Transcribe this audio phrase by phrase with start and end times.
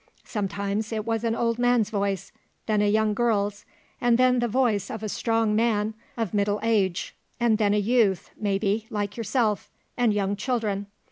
[0.25, 2.31] Sometimes it was an old man's voice,
[2.65, 3.65] then a young girl's,
[4.01, 8.31] and then the voice of a strong man of middle age, and then a youth,
[8.35, 10.87] maybe, like yourself, and young children.